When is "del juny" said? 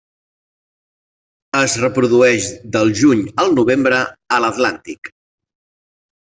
2.77-3.23